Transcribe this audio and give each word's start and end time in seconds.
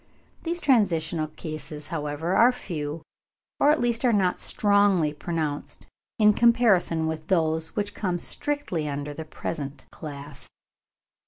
These 0.41 0.61
transitional 0.61 1.27
cases, 1.27 1.89
however, 1.89 2.35
are 2.35 2.51
few, 2.51 3.03
or 3.59 3.69
at 3.69 3.79
least 3.79 4.03
are 4.03 4.11
not 4.11 4.39
strongly 4.39 5.13
pronounced, 5.13 5.85
in 6.17 6.33
comparison 6.33 7.05
with 7.05 7.27
those 7.27 7.75
which 7.75 7.93
come 7.93 8.17
strictly 8.17 8.89
under 8.89 9.13
the 9.13 9.25
present 9.25 9.85
class. 9.91 10.49